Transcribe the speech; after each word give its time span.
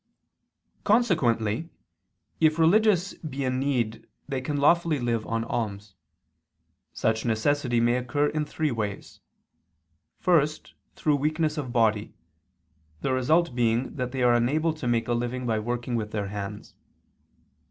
Consequently 0.83 1.69
if 2.39 2.57
religious 2.57 3.13
be 3.17 3.43
in 3.43 3.59
need 3.59 4.07
they 4.27 4.41
can 4.41 4.57
lawfully 4.57 4.97
live 4.97 5.27
on 5.27 5.43
alms. 5.43 5.93
Such 6.91 7.23
necessity 7.23 7.79
may 7.79 7.97
occur 7.97 8.25
in 8.29 8.43
three 8.45 8.71
ways. 8.71 9.19
First, 10.17 10.73
through 10.95 11.17
weakness 11.17 11.55
of 11.55 11.71
body, 11.71 12.15
the 13.01 13.13
result 13.13 13.53
being 13.53 13.93
that 13.97 14.11
they 14.11 14.23
are 14.23 14.33
unable 14.33 14.73
to 14.73 14.87
make 14.87 15.07
a 15.07 15.13
living 15.13 15.45
by 15.45 15.59
working 15.59 15.95
with 15.95 16.09
their 16.09 16.29
hands. 16.29 16.73